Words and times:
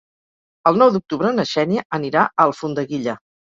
El 0.71 0.79
nou 0.83 0.91
d'octubre 0.95 1.31
na 1.41 1.45
Xènia 1.51 1.85
anirà 2.01 2.25
a 2.35 2.49
Alfondeguilla. 2.49 3.19